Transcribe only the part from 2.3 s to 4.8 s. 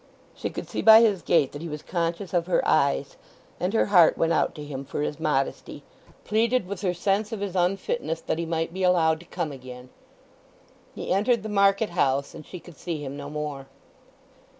of her eyes, and her heart went out to